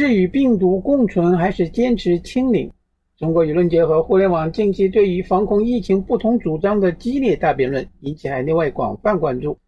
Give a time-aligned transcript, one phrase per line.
[0.00, 2.72] 是与病毒共存还是坚持清零？
[3.18, 9.58] 中国舆论界和互联网近期对于防控疫情不同主张的激烈大辩论，引起海内外广泛关注。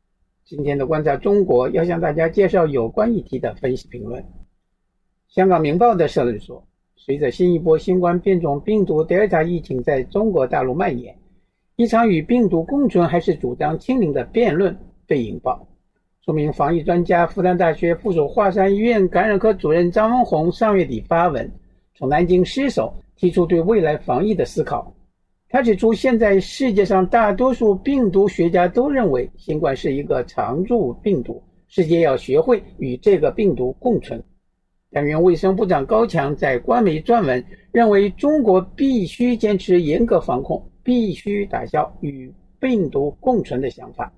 [0.47, 4.25] 今天的观察中国要向大家介绍有关议题的分析评论。
[5.29, 11.15] 香港明报的社论说，随着新一波新冠变种病毒德尔塔疫情在中国大陆蔓延，
[11.77, 14.75] 一场与病毒共存还是主张清零的辩论
[15.07, 15.69] 被引爆。
[16.25, 21.51] 著名防疫专家、复旦大学附属华山医院感染科主任张文宏上月底发文，
[21.95, 22.95] 从南京失守。
[23.15, 24.93] 提出对未来防疫的思考。
[25.49, 34.21] 他指出，现在世界上大多数病毒学家都认为新冠是一个常驻病毒，世界要学会与这个病毒共存。
[34.91, 44.13] 但原卫生部长高强在官媒撰文，认为中国必须坚持严格防控，必须打消与病毒共存的想法。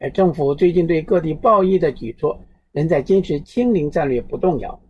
[0.00, 2.40] 而政府最近对各地报疫的举措，
[2.72, 4.80] 仍在坚持清零战略不动摇。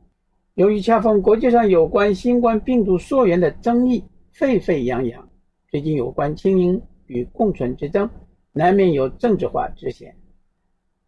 [0.55, 5.29] 由于恰逢国际上有关新冠病毒溯源的争议沸沸扬扬，
[5.69, 8.09] 最近有关清零与共存之争，
[8.53, 10.15] 难免有政治化之嫌。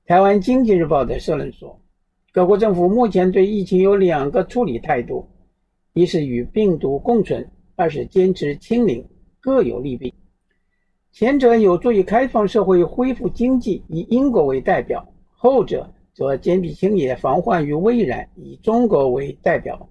[0.05, 1.81] 台湾经济日报的社论说，
[2.33, 5.29] 各国政府目前对疫情有两个处理态度：
[5.93, 9.07] 一是与病毒共存，二是坚持清零，
[9.41, 10.13] 各有利弊。
[11.13, 15.89] 前者有助于开放社会、恢复经济，以英国为代表；后者。
[16.15, 18.29] 则坚壁清野，防患于未然。
[18.37, 19.89] 以中国为代表，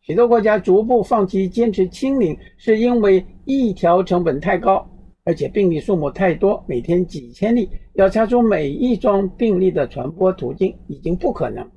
[0.00, 4.88] 许多国家逐步放弃坚持清零，是因为疫调成本太高，
[5.24, 11.68] 而且病例数目太多，每天几千例，要查出每一桩病例的传播途径已经不可能。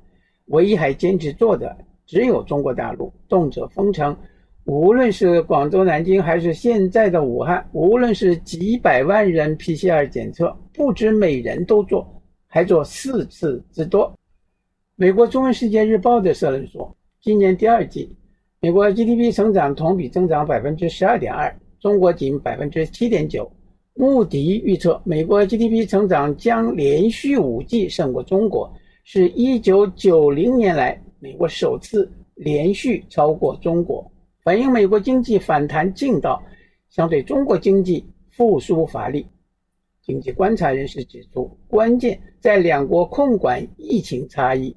[0.46, 4.16] 唯一还坚持做的，只有中国大陆，动辄封城。
[4.64, 12.06] 无论是广州、南京，还是现在的武汉，无论是几百万人 PCR 检测，不止每人都做。
[12.54, 14.12] 还做四次之多。
[14.94, 18.14] 美国中文世界日报的社论说，今年第二季，
[18.60, 21.50] 美国 GDP 成长同比增长百分之十二点二，
[21.80, 23.50] 中国仅百分之七点九。
[23.94, 28.70] 穆迪预测，美国 GDP 成长将连续五季胜过中国，
[29.02, 34.11] 是一九九零年来美国首次连续超过中国，
[34.42, 36.42] 反映美国经济反弹劲道，
[36.88, 39.24] 相对中国经济复苏乏力。
[40.02, 44.76] 经济观察人士指出，关键在两国控管疫情差异。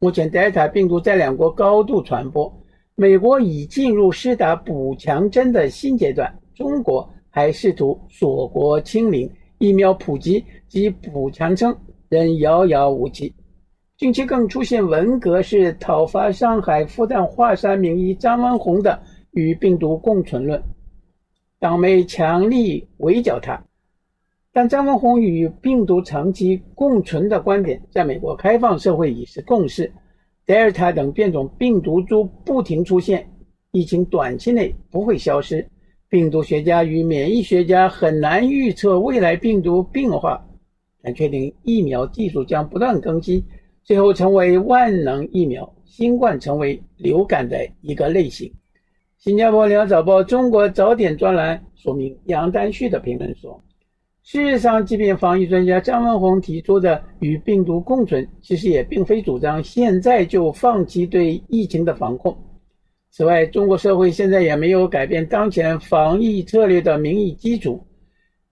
[0.00, 2.52] 目前，德尔塔病毒在两国高度传播，
[2.96, 11.72] 美国已进入施打补强针的新阶段，中国还试图锁国清零，疫苗普及及补强针
[12.08, 13.32] 仍遥遥无期。
[13.98, 20.62] 近期更出现文革式讨伐上海复旦华山名医张文宏的与病毒共存论，
[21.58, 23.60] 党媒强力围剿他。
[24.52, 29.92] 但张文宏与病毒长期共存的观点，在美国开放社会已是共识。
[30.46, 33.28] 德尔塔等变种病毒株不停出现，
[33.72, 35.68] 疫情短期内不会消失。
[36.08, 40.40] 病毒学家与免疫学家很难预测未来病毒变化，
[41.02, 43.44] 但确定疫苗技术将不断更新，
[43.88, 45.74] 最后成为万能疫苗。
[45.86, 48.52] 新冠成为流感的一个类型。
[49.16, 53.58] 新加坡《联合早报》中国早点专栏说明杨丹旭的评论说。
[54.22, 62.36] 事实上，即便防疫专家张文宏提出的与病毒共存，其实也并非主张现在就放弃对疫情的防控。
[63.10, 67.82] 此外，中国社会现在也没有改变当前防疫策略的民意基础，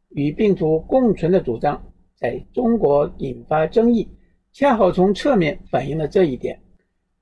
[0.09, 1.81] 与病毒共存的主张
[2.19, 4.09] 在中国引发争议，
[4.59, 6.59] 恰好从侧面反映了这一点。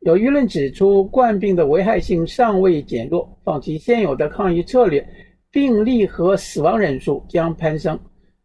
[0.02, 5.04] 有舆论指出，冠病的危害性尚未减弱，放弃现有的抗疫策略，
[5.50, 7.98] 病例和死亡人数将攀升。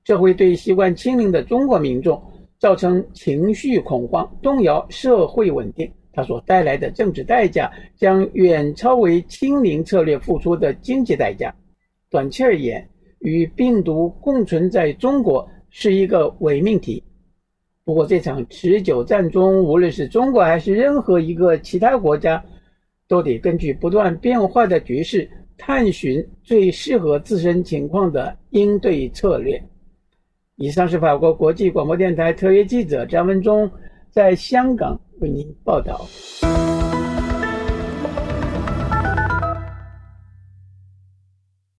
[0.03, 2.19] 这会对习惯清零的中国民众
[2.57, 5.87] 造成情绪恐慌，动摇社会稳定。
[6.11, 11.53] 它所带来的政治代价将远超为清零策略付出的经济代价。
[12.09, 12.89] 短期而言，
[13.19, 17.03] 与病毒共存在中国是一个伪命题。
[17.89, 22.45] 不过，这场持久战中，无论是中国还是任何一个其他国家，
[23.07, 25.27] 都得根据不断变化的局势，
[25.57, 29.59] 探寻最适合自身情况的应对策略。
[30.57, 33.67] 以上是法国国际广播电台特约记者张文忠
[34.11, 36.07] 在香港为您报道。